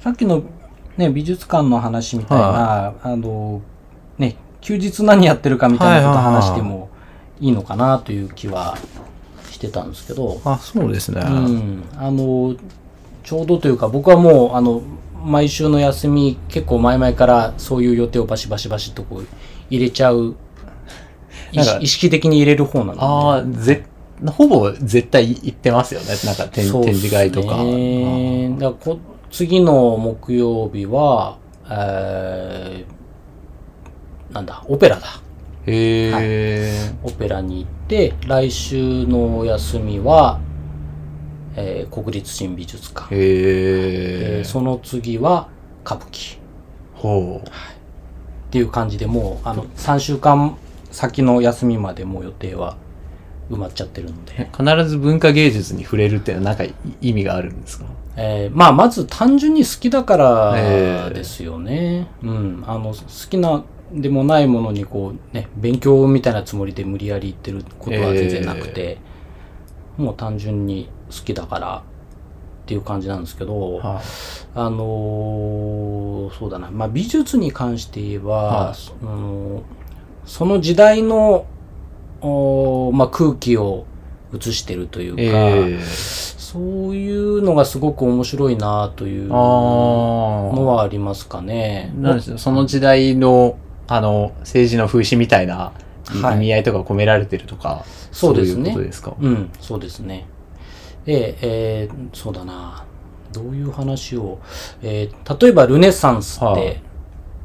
[0.00, 0.42] さっきの、
[0.96, 3.60] ね、美術館の話みたいな、あの、
[4.16, 6.88] ね、休日何やってるかみたいなこと話しても
[7.38, 8.78] いいのかなという気は
[9.50, 11.20] してたんですけど、あ、そうですね。
[11.20, 12.56] うん、あの、
[13.24, 14.80] ちょうどというか、僕はもう、あの、
[15.22, 19.26] 毎週の休み、結構前々からそういう予定をバシバシバシとこう
[19.68, 20.34] 入れちゃう、
[21.52, 23.84] 意識的に入れる方なので、ああ、ぜ、
[24.28, 26.06] ほぼ絶対行ってますよね。
[26.24, 27.58] なんか展示会とか。
[27.58, 28.98] ねだからこ
[29.30, 31.38] 次の木曜日は、
[31.70, 33.00] えー
[34.34, 35.06] なんだ、オペラだ。
[35.66, 40.38] へえ、オペラに行って、来週のお休みは、
[41.56, 43.12] えー国立新美術館。
[43.14, 44.38] へえ。
[44.38, 45.48] えーその次は
[45.84, 46.38] 歌舞伎。
[46.94, 47.48] ほう。
[47.48, 47.50] っ
[48.50, 50.56] ていう感じでもう、あの、3週間
[50.90, 52.76] 先の休みまでもう予定は
[53.50, 54.48] 埋まっちゃってるので。
[54.56, 57.86] 必ず文化芸術に触れるっていうのはなんか意味があるんですか？
[58.22, 62.06] えーまあ、まず単純に好きだからええですよね。
[62.22, 62.64] うん。
[62.66, 62.94] あの、好
[63.30, 68.98] きなでもないものにこうね、勉強みたいなつもりで無理やり言ってることは全然なくて、
[69.96, 71.82] もう単純に好きだからっ
[72.66, 74.02] ていう感じなんですけど、は
[74.54, 74.68] あ。
[74.68, 79.62] のーそうだな、まあ、美術に関して言えば、はいその
[80.26, 81.46] その時代の、
[82.20, 83.86] おーまあ、空気を
[84.38, 85.80] 映してるというか、ええ
[86.52, 91.92] そういうのがすごく面白いなというあのはありますかね。
[91.98, 92.00] あ。
[92.00, 95.72] なんでしょうその時代の、あの、政治の風刺みたいな
[96.22, 99.14] はい意味合いとか込められてるとか、そうですねそういうことですか？
[99.20, 100.26] うん、そうですね。
[101.04, 102.84] で、えーそうだな。
[103.32, 104.40] どういう話を、
[104.82, 106.80] えー例えばルネサンスはいって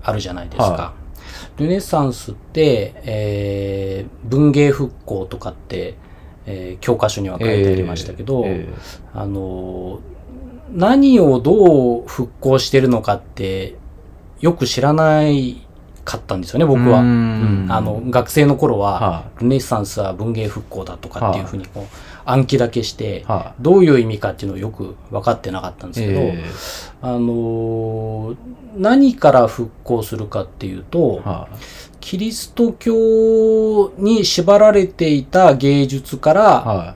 [0.01, 0.63] あるじゃないですか。
[0.63, 0.93] は
[1.57, 5.93] ルネサンスって、えー文芸復興とかって、
[6.45, 8.73] えー教科書には書いてありましたけど、ええ
[9.13, 10.15] あのー
[10.71, 13.75] 何をどう復興してるのかって
[14.39, 15.65] よく知らない
[16.03, 16.99] かったんですよね、僕は。
[16.99, 17.03] あ
[17.81, 21.85] の、学生の頃は、はルネサンスは文芸復興だとかっていうふうにこう
[22.25, 26.03] 暗記だけしてい。、はどういう意味かっていうのをよく分かってなかったんでい。
[26.03, 26.43] すけど、え
[27.01, 28.35] あのー
[28.77, 31.47] 何から復興するかっていうと、えは
[32.01, 36.45] キリスト教に縛られていた芸術から、い。
[36.67, 36.95] は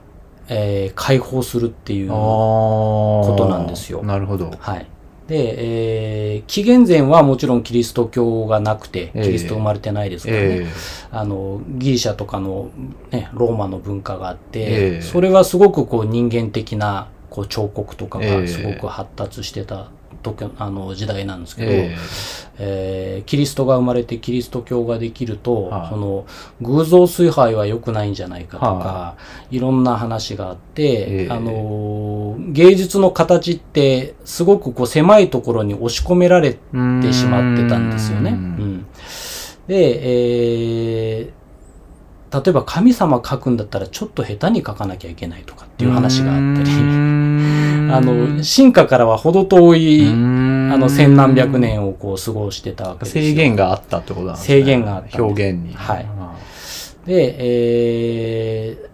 [0.52, 2.10] えー解放するっていう。
[2.10, 4.50] ことなんですよなるほど。
[4.58, 4.86] はい。
[5.30, 9.22] で、えー紀元前はもちろんキリスト教がなくて、ええ。
[9.22, 10.62] キリスト生まれてないですからね。
[10.62, 10.66] え
[11.12, 12.70] あの、ギリシャとかの、
[13.10, 15.02] ね、ローマの文化があって、ええ。
[15.02, 18.42] それはすごくこう人間的なこう彫刻とかええ。
[18.42, 19.90] がすごく発達してた
[20.22, 21.96] 時、あの時代なんですけど、え
[22.58, 23.22] え。
[23.22, 25.88] ーキリストが生まれてキリスト教ができると、はい。
[25.90, 26.26] その
[26.60, 29.16] 偶像崇拝は良くないんじゃないかとか、、は
[29.50, 29.58] い。
[29.58, 31.28] ろんな話があって、ええ。
[31.30, 38.30] あのー芸術の形ってすごくこう狭いところに押し込められえてしまってたんですよね。
[38.30, 38.40] ううん。
[38.40, 38.86] ん、
[39.66, 41.40] で、えー
[42.32, 46.70] 例えば神様描くんだったらちょっと下手に描かなきゃいけないとかっていう話があったり、
[47.96, 50.12] あの、進化からは程遠い、あ
[50.78, 53.24] の、千何百年をこう過ごしてたわけですよ。
[53.24, 54.58] 制限があったってことなんですね。
[54.58, 55.22] 制限があった。
[55.22, 55.74] 表現に。
[55.74, 56.06] はい。
[57.06, 58.90] で、えー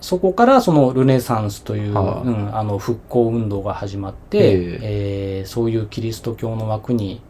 [0.00, 4.78] そこからそのルネサンスという、はいうん、あの復興運動が始まって、え。
[4.82, 7.20] えーそういうキリスト教の枠に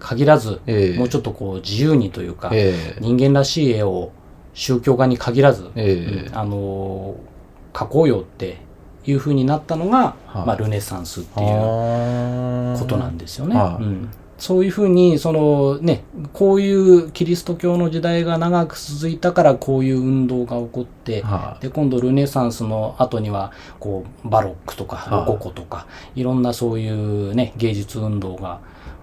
[0.00, 0.98] 限らず、ええ。
[0.98, 3.00] もうちょっとこう自由にというか、ええ。
[3.00, 4.10] 人間らしい絵を
[4.54, 6.28] 宗教画に限らず、ええ。
[6.28, 7.32] うんあのー
[7.72, 8.58] 描こうよって
[9.04, 10.46] いう風になったのが、はい。
[10.46, 13.56] まあ、ルネサンスっていうあことなんですよね。
[13.56, 13.84] はい。
[13.84, 14.10] うん。
[14.38, 16.02] そういうふうに、そのね、
[16.32, 21.62] こういうキリスト教の時代が長く続いたからこういう運動が起こって、はい。
[21.62, 25.26] で、今度ルネサンスの後には、こう、バロックとかはい。
[25.26, 25.86] ロココとか、
[26.16, 28.58] いろんなそういうね、芸術運動が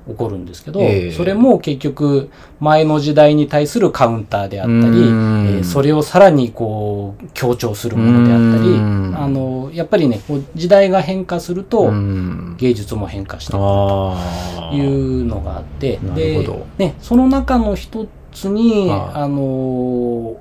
[0.09, 1.11] 起こるんですけど、ええ。
[1.11, 5.59] それも結局、前の時代に対するカウンターであったり、えうん。
[5.59, 9.15] ーそれをさらにこう、強調するものであったり、うん。
[9.17, 12.55] あの、やっぱりね、こう時代が変化すると、うん。
[12.57, 14.75] 芸術も変化していくああ。
[14.75, 16.47] いうのがあって、で
[16.77, 20.33] ね、その中の一つに、はいあのー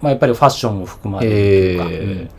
[0.00, 1.98] まあ、やっぱりファッションも含まれるというか、ええ。
[1.98, 2.30] うん。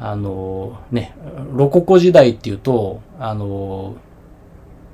[0.00, 1.14] あのーね、
[1.54, 4.07] ロココ時代っていうと、あのー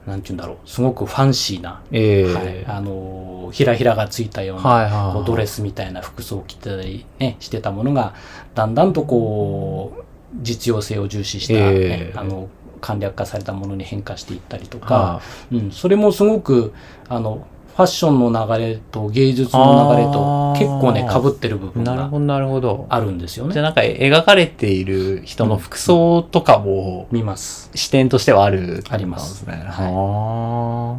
[0.07, 2.35] なんて言うんだろう、すごくファンシーな、ええ。
[2.35, 8.15] はい、あのーひらひらがついたような、はいはいこうドレスみたいな服装を着てたり、ね、してたものが、
[8.55, 10.03] だんだんとこう、
[10.43, 11.89] 実用性を重視した、ええ。
[12.07, 12.49] ねあの、
[12.81, 15.21] 簡略化されたものに変化していったりとはか、
[15.53, 16.75] うん、それもすごく、
[17.09, 22.87] あの、ファッションの流れと芸術の流れと結構ね、被ってる部分がなるほど、なるほど。
[22.89, 23.53] あるんですよね。
[23.53, 27.73] じゃあなんか描かれている人の服装とかも見ます。
[27.75, 29.55] 視点としてはある、ありますね。
[29.55, 30.99] はいは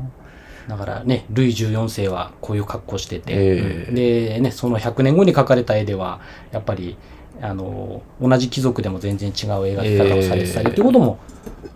[0.68, 6.20] だからね、ルイ14世はこういう格好してて、ええうんでね、その100年後に描かれた絵では、
[6.52, 6.98] やっぱり、
[7.42, 11.20] あの、同じ貴族でも全然違う描き方をされてたりええということも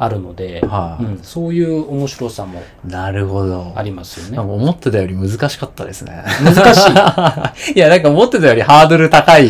[0.01, 2.87] あるので、はいうん、そういう面白さもあ。
[2.87, 3.73] なるほど。
[3.75, 6.23] ありますよね思ってたより難しかったですね。
[6.43, 6.87] 難し
[7.69, 7.73] い？
[7.75, 9.49] いや、なんか思ってたよりハードル高い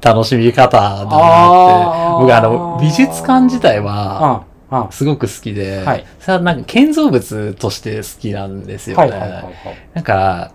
[0.00, 1.14] 楽しみ方だなって。
[1.14, 4.44] あー僕あの、美術館自体は、
[4.90, 9.02] すごく好きで、はいそれはなんか建造物として好きなんですよね。
[9.02, 9.52] はいはいはいはい。
[9.92, 10.52] なんか、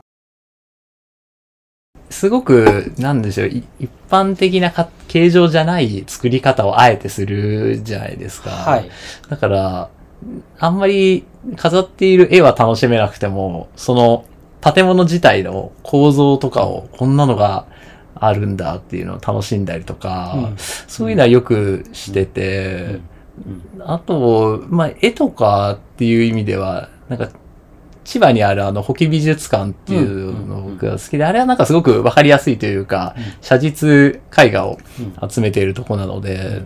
[2.09, 8.51] すごく、なんでしょう、い一般的なか形状じゃない作り方をあえてするじゃないですか。
[8.51, 8.89] はい。
[9.30, 9.89] だから、
[10.59, 11.25] あんまり
[11.56, 14.25] 飾っている絵は楽しめなくても、その
[14.62, 17.65] 建物自体の構造とかをこんなのが
[18.15, 20.56] あるんだっていうのを楽しんだりとか、うん。
[20.57, 23.00] そういうのはよくしてて、
[23.80, 27.30] あと、まあ、絵とかっていう意味では、なんか、
[28.07, 33.24] 千葉にあるあの、保木美術館っていうの僕が好きで、あれはなんかすごくわかりやすいというか、うん。
[33.42, 34.77] 写実絵画を
[35.21, 35.30] うん。
[35.30, 36.62] 集めているとこなので、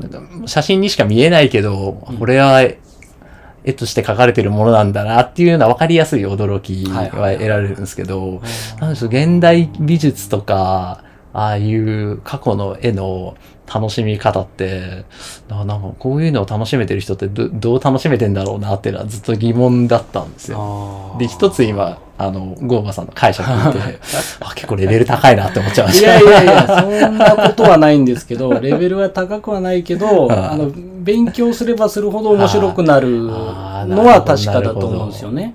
[0.00, 8.40] なんか写真にしか見えないけど、これは絵として描かれてるものなんだなっていうようなわかりやすい驚きは得られるんですけど、
[8.80, 13.36] なんでしょう、現代美術とか、ああいう過去の絵の
[13.72, 15.04] 楽しみ方って、
[15.48, 21.16] ななんかこういうのを楽しめてる人ってどどう楽しめてんだろうなっていうのはずっと疑問だったんですよ。
[21.18, 23.78] で、一つ今、あの、ゴーバさんの解釈見て、
[24.40, 26.08] あ、結構レベル高いなって思っちゃいまいした。
[26.08, 30.70] やいやいや、そんなことはないんですけど、 レベルは高くはないけど、あの、
[31.00, 35.54] 勉強すればするほど面白くなるのは確かだと思うんですよね。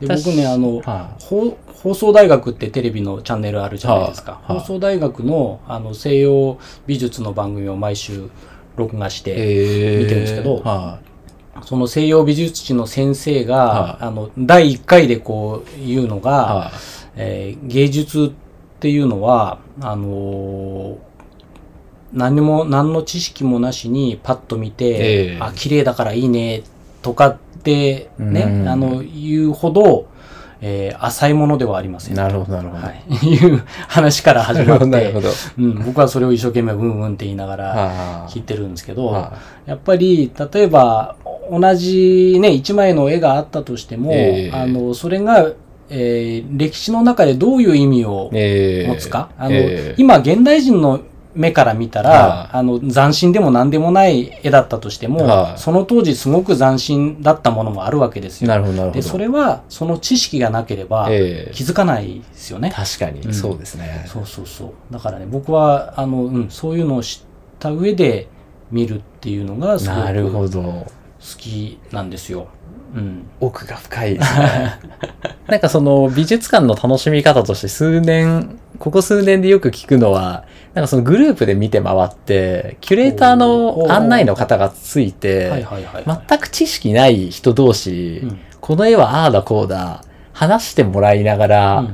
[0.00, 4.40] で僕ね、あの、はほ放送大学ってテレビのチャンネルあるじゃないですか。
[4.42, 8.30] は放送大学のあの西洋美術の番組を毎週
[8.76, 9.24] 録画しい。
[9.24, 11.00] て、え見てるんですけどは
[11.62, 16.72] その西洋美術史の先生が、はあの、第1回でこう言うのが、
[17.16, 20.96] えー芸術っていうのは、あのー
[22.12, 25.38] 何も、何の知識もなしにパッと見て、ええ。
[25.40, 26.62] あ、綺麗だからいいね、
[27.02, 30.06] とかってね、うんあの、言うほど、
[30.60, 32.14] えー浅いものではありませい。
[32.14, 32.16] ん。
[32.16, 32.82] なるほど、なるほど。
[32.82, 33.02] はい。
[33.26, 35.30] いう話から始まっなるほて、ど。
[35.58, 39.32] うん、僕はそれを一生懸命うんうんって言いながらは聞いてるんですけど、は
[39.66, 41.16] やっぱり、例えば、
[41.50, 45.48] 同じね、一枚の絵があったとしても、ええあの、それが、
[45.90, 49.58] えー歴史の中でどういう意味をえ持つか、あの、え
[49.90, 51.00] え今、現代人の
[51.34, 58.48] 目から見たら、はいあの、斬新でも何でもない絵だったとしても、はいその当時すごく斬新だったものもあるわけですよ。
[58.48, 59.00] なるほど、なるほど。
[59.00, 62.72] で、それは、その知識がなければ、ええ気づかないですよね。
[62.74, 64.04] 確かに、うんそうですね。
[64.06, 64.92] そうそうそう。
[64.92, 68.28] だからね、僕は、あの、うん、そういうのを知った上で
[68.70, 70.86] 見るっていうのが、すごなるほく好ど。
[71.38, 72.48] きなんですよ。
[72.94, 73.26] うん。
[73.40, 74.78] 奥が深いですね。
[75.48, 80.44] なんかその美術館の楽しみ方として数年、ここ数年でよく聞くのは、
[80.74, 85.64] なんかそのグループで見て回って、キュレーターの案内の方がついはいて。
[86.28, 88.38] 全く知識ない人同士、うん。
[88.60, 91.84] この絵はああだこうだ、話してもらいながら、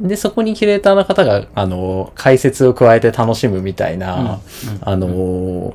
[0.00, 4.28] で、そこにキュレーターの方が、あの、解説を加えて楽しむみたいな、うん。
[4.28, 4.38] うん。
[4.82, 5.74] あの、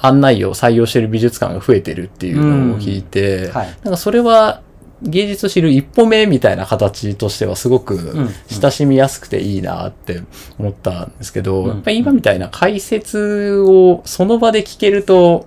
[0.00, 3.76] 案内を採用している美術館が増えてるっていうのを聞いて、はい。
[3.82, 4.62] なんかそれは
[5.02, 10.22] 芸術を知る一歩目みたいな形としてはすごくうん親しみやすくていいなって
[10.58, 15.46] 思ったんですけど、うんやっぱり今みたいな解説をその場で聞けると、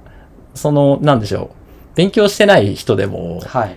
[0.53, 1.51] その、なんでしょ
[1.93, 1.95] う。
[1.95, 3.75] 勉強してない人でも、はい。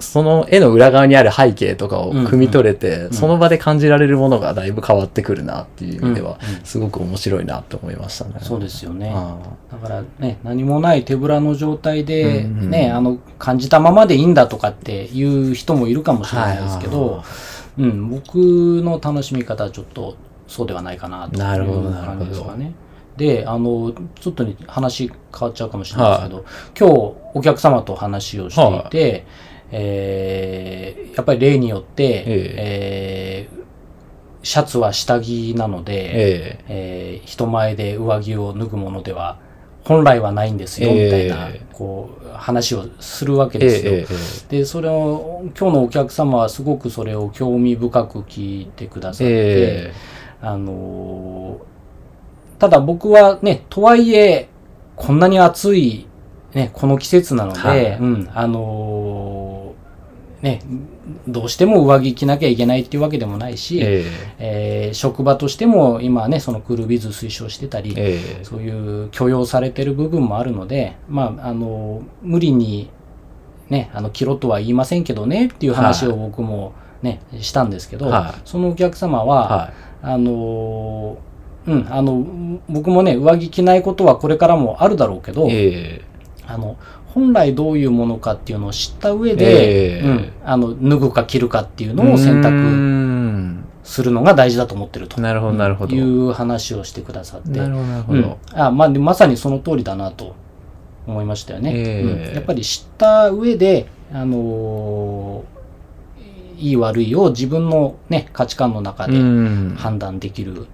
[0.00, 3.12] その絵の裏側にある背景とかを汲み取れて、ん。
[3.12, 6.54] その場で感じられるものがだいぶ変わってくるなっていう意味ではうん。
[6.56, 8.34] うん、すごく面白いなと思いましたね。
[8.40, 9.12] そうですよね。
[9.14, 9.38] あ
[9.70, 17.22] だからね、何もない手ぶらの状態で、うんうんね、あの、感じたままでいいんだとかっていう人もいるかもしれないですけど、
[17.78, 20.16] うん、僕の楽しみ方はちょっと
[20.46, 22.18] そうではないかなというなるほどなるほど。
[22.18, 22.72] 感じですかね。
[23.16, 26.44] で、あの、ちょっとね、話変わっちゃうかもしれないですけど、
[26.78, 29.26] 今日お客様と話をしていて、
[29.78, 33.56] えーやっぱり例によって、えー
[34.42, 37.20] シャツは下着なので、ええ。
[37.24, 39.40] ー人前で上着を脱ぐものでは
[39.82, 41.04] 本来はないんですよ、ええ。
[41.04, 43.92] みたいな、こう、話をするわけえですよ。
[43.92, 44.06] え
[44.50, 49.92] えで、それを、今日のお客様はすごくそれを興味深く聞いてくださって、え。
[50.40, 51.76] あのー
[52.60, 54.48] ただ僕はね、とはいえ、
[54.94, 56.06] こんなに暑い、
[56.54, 57.98] ね、この季節なので、はい。
[57.98, 59.55] うん、あのー
[60.42, 60.60] ね、
[61.26, 64.04] どうしても上着着なきゃいけないっていうわけでもないし、え
[64.38, 64.90] え。
[64.92, 68.44] ー職場としても今はね、そのクールビズ推奨してたり、ええ。
[68.44, 72.90] そういう許容されてる部分もあるので、まあ、あの、無理に、
[73.70, 78.40] ね、あの、着ろとは言いませんけどねっていう話を僕もね、したんですけど、はい。
[78.44, 81.18] そのお客様は、はあの、
[81.66, 85.50] うん、あの、僕もね、上着着ないことはこれからもあるだろうけど、い。
[85.54, 86.02] え
[86.46, 86.76] あの、
[87.06, 95.20] 本来どういうものかっていうのを知った上で、ええうん、あの、脱ぐか着るかっていうえのを選択んするのが大事だと思ってると。
[95.20, 95.94] なるほど、なるほど。
[95.94, 97.58] いう話をしてくださって。
[97.58, 100.34] なるほど、なるほうんど。、あまあ、でまさにその通りだなと
[101.06, 101.72] 思いましたよね。
[101.74, 105.56] ええうんやっぱり知った上で、あのー
[106.58, 110.66] いい悪いを自分の、ね、価値観の中でうん判断できる、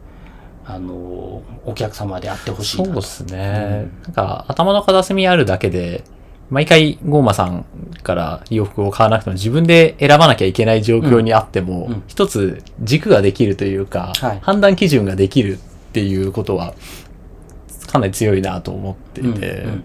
[0.65, 3.01] あのーお客様であってほしいなと。
[3.03, 3.89] そうですね。
[4.07, 6.03] なんか、頭の片隅あるだけで、
[6.51, 7.65] 毎回、ゴーマさん
[8.03, 11.93] から洋服を買わなくても自分で選ばなきゃいけない状況にあっても、うん。
[11.93, 14.39] うん一つ軸ができるというか、はい。
[14.43, 15.57] 判断基準ができるっ
[15.93, 16.75] ていうことは、
[17.91, 19.69] かなり強いなと思っていて、うん。
[19.69, 19.85] うん。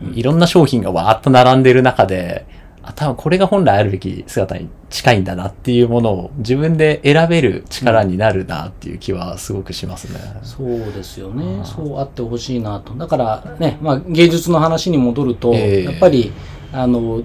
[0.00, 0.08] うん。
[0.08, 0.14] うん。
[0.18, 10.20] いろんな商品がわーっと並んでる中で、あ、多分これが本来あるべき姿に近いんだなっていうものを自分で選べる力になるなっていう気はすごくしますね。
[10.42, 11.62] そうですよね。
[11.64, 12.94] そうあってほしいなと。
[12.94, 16.32] だからね、まあ芸術の話に戻ると、ええやっぱり、
[16.72, 17.22] あの、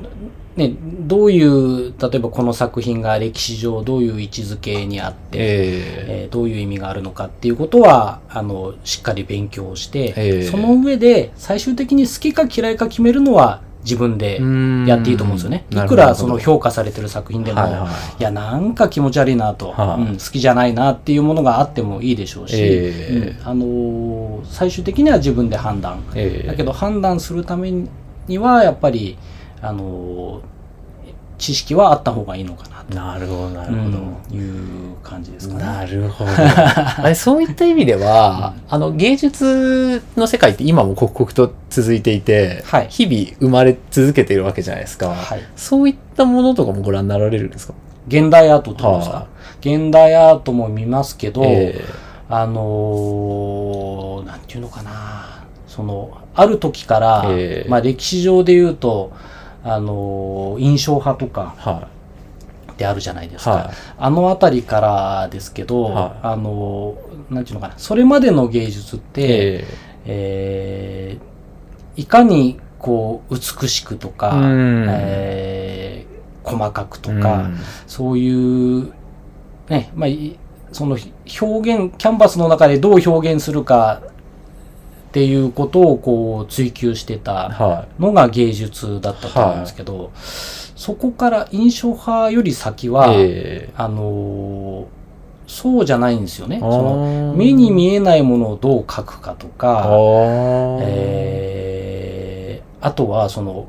[0.56, 5.40] ね、どういう、例えばこの作品が歴史上どういう位置づけにあって、え
[6.24, 6.28] え。
[6.30, 10.44] ーどういう意味があるのかっていうことは、あの、しっかり勉強して、ええ。
[10.44, 15.66] その上で最終的に好きか嫌いか決めるのは自分でえやっていいと思うんですよね。
[15.72, 17.88] いくらその評価されてる作品でも、はいは
[18.18, 18.22] い。
[18.22, 20.02] いや、なんか気持ち悪いなと、はい。
[20.02, 23.38] うん好きじゃないなっていうものがあってもいいでしょうし、ええ。
[23.44, 26.04] うんあのー最終的には自分で判断。
[26.16, 26.48] ええ。
[26.48, 27.72] だけど判断するため
[28.28, 29.18] には、やっぱり、
[29.62, 30.53] あのー
[31.44, 32.96] 知識はあった方がいいのかなと。
[32.96, 33.98] なるほど、なるほど。
[33.98, 35.64] うんいう感じですかね。
[35.64, 36.32] なるほど。
[36.34, 45.10] あれそういった意味では、あの、芸術の世界って今も刻々と続いていて、はい日々生まれ続けているわけじゃないですか。
[45.10, 45.40] はい。
[45.56, 47.74] そういったものとかもご覧になられるんですか？
[48.08, 49.28] 現代アートってことですか、は
[49.62, 51.82] 現代アートも見ますけど、え
[52.30, 59.12] あのーなんていうのかな、その、ある時から、ええまあ歴史上で言うと、
[59.64, 61.88] あのー印象派とかえは
[62.72, 63.46] ってあるじゃないですい。
[63.46, 63.52] か。
[63.52, 69.02] はあのあたりからですけど、はいあのーなんていうのかな、それまでの芸術っい。
[69.02, 69.66] て、
[70.06, 76.14] ええーいかにこう美しくとか、うんえー
[76.46, 77.52] 細かくとえか、
[77.88, 78.92] そういう、
[79.70, 80.38] ね、まあ、い
[80.74, 80.98] その
[81.42, 84.02] 表現、キャンバスの中でどう表現するか
[85.14, 92.90] っていうことをこう追求してたはのが芸術だったと思うんですけど、そこから印象派より先い。
[92.90, 95.04] は、えあのー
[95.46, 96.56] そうじゃないんですよね。
[96.56, 99.86] えその目に見えないものをどう描くかとか、
[100.82, 103.68] えーあとはその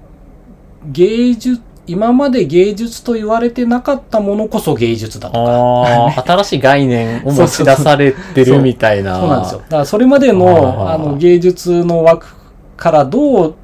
[0.87, 6.23] 芸術今まで芸術と言われてなかったものこそ芸術だとか。
[6.27, 9.21] 新しい概念を持ち出されてるみたいな。
[9.21, 9.59] そうなんですよ。
[9.61, 10.95] だからそれまであのー。
[10.95, 12.29] あの芸術の枠
[12.77, 13.55] からどう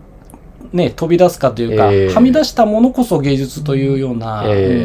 [0.73, 4.45] ね飛び出すかというか、えーはみ出したものこそ芸術というような、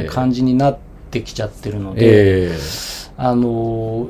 [0.10, 0.78] 感じになっ
[1.12, 2.58] てきちゃってるので、ええ。
[3.18, 4.08] あのー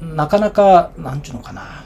[0.00, 1.84] なかなかなんていうのかな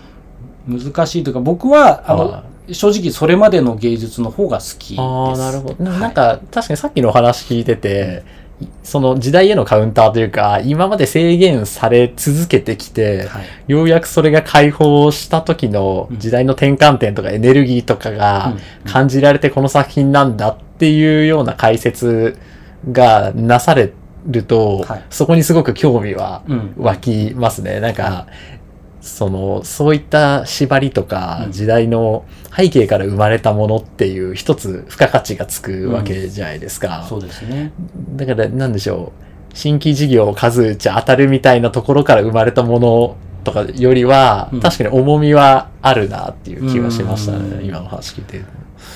[0.69, 5.01] 難しいというか僕はあの、は正直それまでの芸術の方が好きです。
[5.01, 5.85] ああ、なるほど。
[5.85, 6.01] はい。
[6.01, 8.23] なんか、確かにさっきのお話聞いてて、
[8.83, 13.45] その時代へのカウンターというか、今まで制限され続けてきて、はい。
[13.67, 18.55] ようやくそれが解放した時の時代の転換点とかエネルギーとかが
[18.85, 18.91] うん。
[18.91, 22.39] 感じられてこの作品なんだっていうような解説
[22.91, 23.93] がなされ
[24.27, 25.05] ると、はい。
[25.11, 26.75] そこにすごく興味はうん。
[26.79, 27.81] 湧きますね。
[27.81, 28.27] なんか、
[29.01, 31.53] その、そういった縛りとかうん。
[31.53, 32.25] 時代の
[32.57, 37.05] 背景から生まれたものっていう一つ付加価値がつくわけじゃないですか。
[37.09, 37.73] そうですね。
[38.15, 39.25] だからなんでしょう。
[39.55, 47.39] 新規事業数打ち当たるみたいなところから生まれたものとかよりは、うん確かに重みはあるなっていう気はしましたね。
[47.39, 48.43] うん今の話聞いて。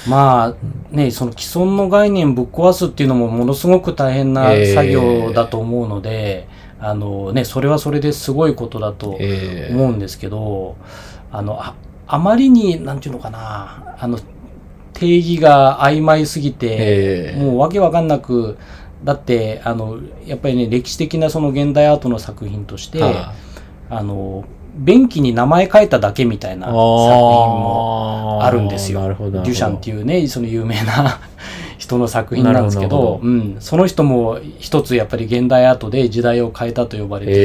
[0.07, 0.55] ま
[0.93, 6.49] あね、その既存の概念ぶっ壊すっていうのもものすごく大変なええ作業だと思うので、
[6.81, 10.77] あのね、それはそれですごいことだとええ思うんですけど、
[11.33, 11.75] あの、あ
[12.09, 14.19] あまりに、なんていうのかな、あの、
[14.95, 18.59] 定義が曖昧すぎて、ええもうわけわかんなく、
[19.05, 23.33] だって、あの、やっぱりね、歴史的なその現代アートの作品として、は
[23.91, 29.00] あの、便器に名前書いただけみたいなあ作品もーあるんですよ。
[29.09, 29.91] デュシャンって。
[29.91, 31.21] いうね、その有名な
[31.88, 37.38] 人の作品なんですけど、うん、その人も一つやっぱり現代アートで時代を変えたと呼ばれてる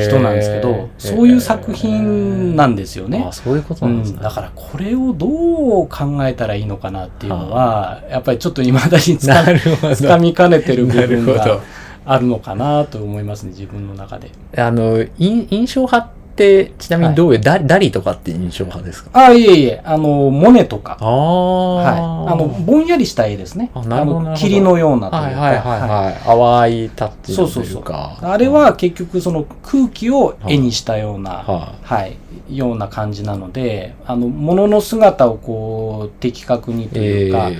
[0.00, 3.32] え人なんですけど、そういう作品なんですよねあ。
[3.32, 4.20] そういうことうん、なんですね。
[4.22, 9.44] だからこれをどう考えたらいいのかなっていうのは、やっぱりちょっと未だにつか。
[9.94, 11.60] つかみかねてる部分が
[12.06, 14.30] あるのかなと思いますね、自分の中で。
[14.56, 19.10] あの、印印象派って、ちなみにどういう、ダダリとかって印象派ですか？
[19.12, 22.32] あ、いえいえ、あの、モネとか、ああ、はい。
[22.32, 23.70] あの、ぼんやりした絵ですね。
[23.74, 25.26] あなるほど霧のようなというか。
[25.26, 26.14] はいはいはいはい。
[26.24, 28.18] 淡いタッチのというか。
[28.22, 32.16] あれは結局その空気を絵にしたような、ははい、
[32.48, 37.02] ような感じなので、あの、物の姿をこう、的確にとい。
[37.02, 37.56] いうか、え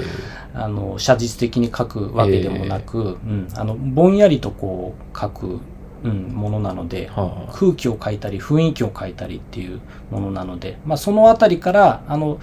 [0.55, 5.61] あの、写実的に描くわけでもなく、うん、あの、ぼんやりとこう、描く、
[6.05, 9.81] うん、ものなので、ーは空気を描いたり、雰囲気を描いたりっていう
[10.11, 12.39] ものなので、まあ、そのあたりから、あの、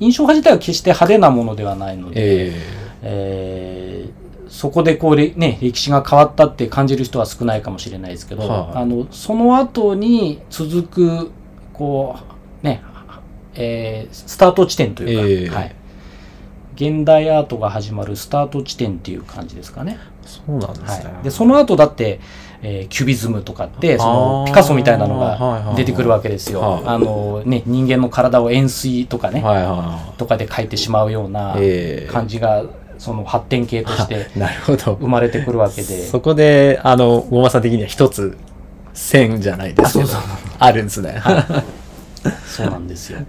[0.00, 2.54] 印象派自体は決して派手なものではないのあ、で、え
[3.02, 4.04] え。
[4.16, 8.78] ーそこでこう、れね、歴史が変わったって感じる人は少ないかもしれないですけど、はい。
[8.78, 11.30] あのその後に続く
[11.72, 12.16] こ
[12.62, 12.82] うね、
[13.54, 15.74] えースタート地点というか、えーはい、
[16.74, 19.98] 現代アートが始まるスタート地点っていう感じですかね。
[20.24, 21.12] ーそうなんですね。
[21.12, 22.18] はい、でその後だって、
[22.62, 26.60] えーキュビズムとかってそのピカソみたいなのはいはいはいが出てくるわけですよ。
[26.60, 32.64] はいあのね、人間の体を円錐とかね、はいはとかで描いてしまうようなえー感じが、
[32.98, 34.28] その発展系として。
[34.66, 36.06] 生まれてくるわけで。
[36.06, 38.36] そこで、あの、ごまさん的には一つ、
[38.92, 40.10] 線じゃないですけど、
[40.58, 41.22] あるんですね。
[42.46, 43.20] そうなんですよ。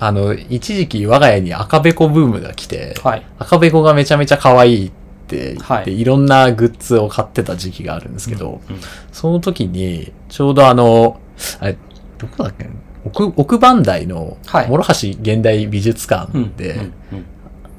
[0.00, 3.22] あの、一時期我が家に赤べこブームが来て、はい。
[3.38, 8.76] 赤べこがめちゃめちゃ可愛いって言って、はいい、ろんなグッズを買ってた時期があるんですけど、うん
[9.12, 11.20] その時に、ちょうどあの、
[11.60, 11.76] あれ、
[12.18, 12.68] どこだっけ？
[13.04, 17.26] 奥、奥磐台のはい諸橋現代美術館うんで、うんうん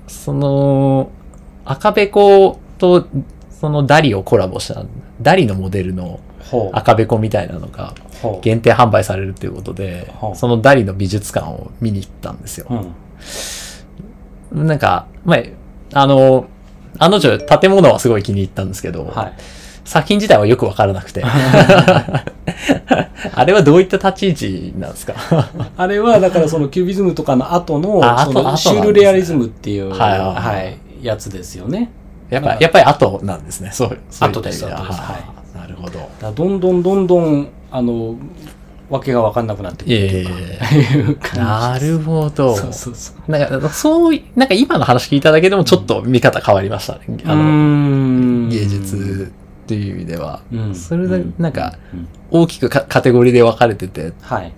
[0.08, 1.12] その、
[1.66, 3.08] 赤べこと、
[3.52, 4.84] そのダリをコラボした、
[5.22, 6.20] ダリのモデルの。
[6.74, 7.94] 赤べこみたいなのが。
[8.42, 12.66] 限定販売されるということでは、あそのダリの美術館を見に行ったんですよ。
[14.52, 14.68] うん。
[14.68, 15.40] なんか、まあ、
[15.94, 16.48] あの、
[16.98, 19.34] あの女、建物はすごい気に入ったんですけど、はい。
[19.86, 21.24] 作品自体はよくわからなくて。
[23.34, 25.16] あれはどういった立ち位置なんですか？
[25.78, 31.92] あれは、だからそのキュビズムとかの後の、そのシュールレアリズムっていう、はいはいはい、やつですよね。
[32.30, 33.72] やっぱ、やっぱり後なんですね。
[33.74, 35.18] そう、そう後です後ですは
[35.56, 36.10] あなるほど。
[36.34, 38.16] どんどんどんどん、あの、
[38.90, 40.18] わけがわかんなくなってくるえって
[40.98, 42.56] いう感じなるほど。
[42.56, 43.32] そうそうそう。
[43.32, 47.00] なんか、そうい、なんか今の話聞いただけでもちょっと見方変わりましたね。
[47.26, 49.32] あの、ん芸術
[49.64, 50.42] っていう意味では。
[50.52, 54.14] うんそれで、なんか、うん大きくかカテゴリーで分かれてて。
[54.22, 54.52] はい。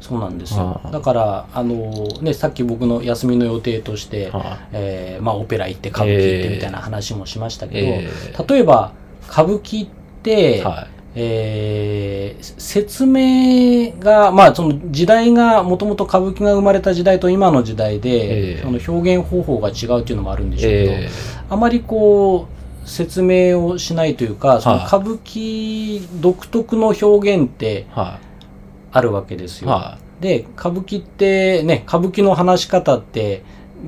[0.00, 8.10] そうなんですよだから、あの、ね、さっき僕の休みの予定として、はえーまあ、オペラ行って歌舞伎行ってみたいな話もしましたけど、え
[8.48, 8.92] 例えば、
[9.30, 9.88] 歌舞伎っ
[10.22, 20.60] て、はえー説明が、まあ、その時代が、もともと歌舞伎が生まれた時代と今の時代で、ええその表現方法が違うっていうのもあるんでい。
[20.60, 21.08] しょうけど、え
[21.48, 22.48] あまりこ
[22.84, 29.64] う、説明をしないというか、そのはい歌舞伎独特の表現ってあるわけですい。
[29.64, 29.70] よ。
[29.70, 33.42] はで、歌舞伎ってね、歌舞伎の話し方って、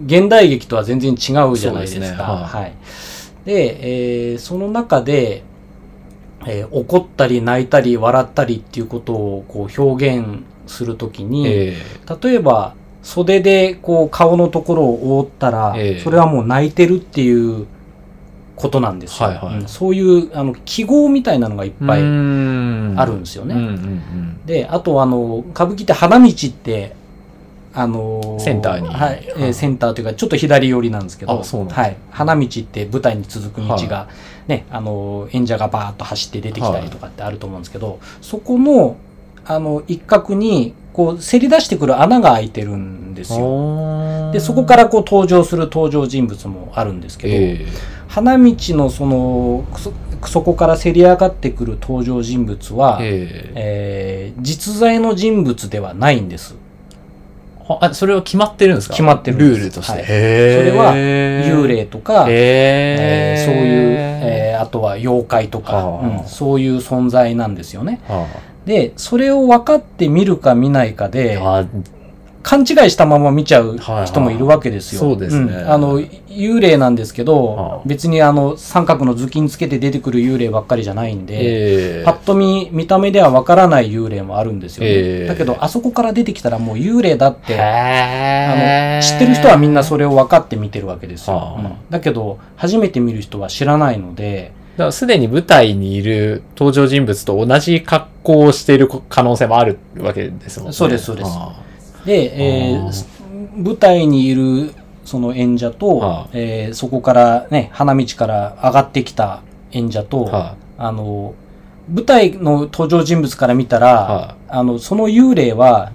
[0.06, 1.14] 現代劇とは全然違
[1.50, 2.00] うじゃないですか。
[2.00, 2.74] ねはいはい。
[3.44, 5.42] で、えーその中で、
[6.46, 11.24] えー怒ったり泣いたり笑ったりっていうことをこう表現するときい。
[11.24, 11.76] に、え
[12.22, 17.66] 例えば袖でこう顔のところを覆ったら、ええそれはもう泣いてるっていう
[18.56, 19.28] ことなんですよ。
[19.28, 22.00] はいはいうんそういうあの記号みたいなのがいっー、ぱい
[22.98, 23.54] ああるんですよね。
[23.54, 24.46] うんうんうん。
[24.46, 26.96] で、あとあの、歌舞伎って花道って、
[27.78, 28.88] あのセンターに。
[28.88, 29.54] はい、えーはい。
[29.54, 31.32] センターというか、ちょっと左寄りなんですけど、
[31.74, 31.96] はい。
[32.10, 34.08] 花道って舞台に続く道はが、
[34.48, 38.96] ね、あの、演者がバーッと走って出てきたりとかってあると思うんですけど、そこの、
[39.44, 44.32] あの、一角に、こう、せり出してくる穴が開いてるんですよ。
[44.32, 47.66] で、そこからこう登場する登場人物もあるんですけど、え
[48.08, 49.92] 花道のその、そ
[50.24, 53.52] そこからせり上がってくる登場人物は、ー、え。
[53.54, 56.56] えー実在の人物ではないんです。
[57.74, 58.94] ー、あ、それは決まってるんですか？
[58.94, 59.92] 決まってるルールとして。
[59.92, 60.02] はい。
[60.04, 66.06] それは幽霊とか、ええー、ーそういう、えーあとは妖怪とか、はあ。
[66.06, 68.00] うんそういう存在なんですよね。
[68.08, 68.26] は
[68.64, 71.38] で、それを分かって見るか見ないかで
[72.46, 75.00] 勘違いしたまま見ちゃう人もいるわけですよ。
[75.00, 75.64] はいはいそうですね。
[75.64, 75.72] ん。
[75.72, 77.80] あの、幽霊なんですけど、はあ。
[77.84, 82.04] 別にあの、三角の頭巾つけて出てくる幽霊ばっかりじゃないんで、ええ。
[82.04, 84.90] パッと見、見た目ではわからない幽霊もあるんですよね。
[84.90, 85.26] ええ。
[85.26, 91.36] だけど、あそこから出てきたらもう幽霊だって、あの、知ってる人はみんなそれを分かって見てるわけですよ。
[91.36, 91.60] はあ。
[91.60, 91.72] うん。
[91.90, 94.52] だけど、初めて見る人は知らないので、
[94.92, 100.72] すでに舞台にいる登場人物と同じ格好をしている可能性もあるわけですもんね。
[100.74, 101.30] そうですそうです。
[101.32, 101.65] あ
[102.06, 102.32] で、
[102.72, 103.16] えー
[103.56, 104.72] 舞台にいる
[105.04, 109.42] その演者と、はあえーそこからね、花道から上がってきた
[109.72, 111.34] 演者と、はあの、
[111.92, 115.92] 舞台の登場人物から見たら、はあの、その幽霊は、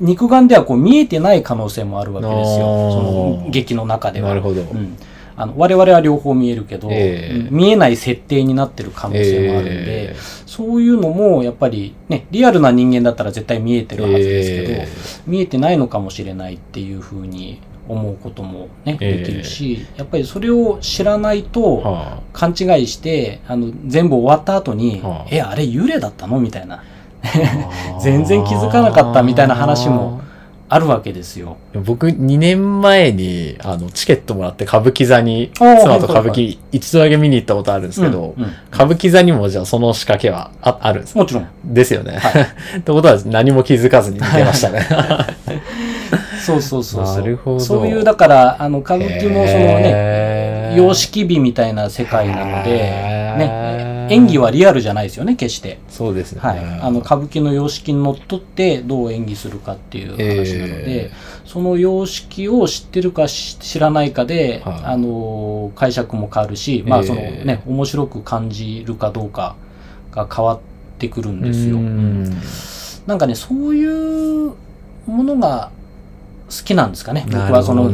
[0.00, 2.92] 肉眼ではこう見えてない可能性もあるわけですよ。
[2.92, 3.02] そ
[3.44, 4.28] の劇の中では。
[4.30, 4.96] なるほどうん。
[5.36, 7.36] あの我々は両方見えるけど、ええ。
[7.36, 10.16] うん見えない設定になってる可能性もあるんで、え
[10.46, 14.88] そういうのもやっぱりね、リアルな人間だったら絶対見えてるはずですけど、え
[15.26, 19.16] 見えてないのかもしれないっていうふうに思うこともね、ええ。
[19.18, 25.28] できるし、やっぱりそれを知らないと、は勘違いして、あの、全部終わった後に、はあ。
[25.30, 26.40] え、あれ幽霊だったの？
[26.40, 26.82] みたいな、あ。
[28.00, 30.20] 全然気づかなかったみたいな話も
[30.72, 31.58] あるわけですよ。
[31.84, 41.48] 僕2年前にあのチケットもらって歌舞伎座に妻と歌舞伎一度だけ見に行ったことあるんですけど、うんうん歌舞伎座にもじゃあその仕掛けはああるんですもちろん。
[41.62, 42.16] ですよね。
[42.16, 42.30] は
[42.78, 44.80] ってことは何も気づかずに見てましたね。
[46.42, 47.16] そうそうそうそう。
[47.18, 55.78] なるほどそういう、だから、あの、歌舞伎もそのね、ね様式美みたいな世界なので、ね、演技はリアルじゃないですよね、決して。
[55.88, 56.40] そうですね。
[56.40, 56.58] はい。
[56.80, 61.10] あの、歌舞伎の様式にのっとってどう演技するかっていう話なので、え
[61.44, 69.56] その様式を知ってるかし知らないかで、はいあのー解釈も変わるし、まあええそのね、面白く感じるかどうか
[70.10, 70.60] が変わっ
[70.98, 71.76] てくるんーですよ。
[71.76, 72.40] うん
[73.06, 74.52] なんかね、そういう
[75.06, 75.70] ものが
[76.48, 77.24] 好きなんですかね。
[77.26, 77.90] 僕はその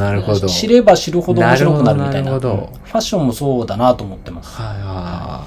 [0.48, 2.32] 知れば知るほど面白くなるみたいな。
[2.32, 4.50] ななファッションもそうだなと思ってます。
[4.60, 5.44] は